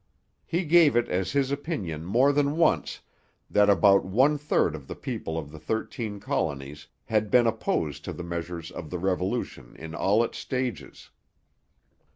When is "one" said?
4.03-4.35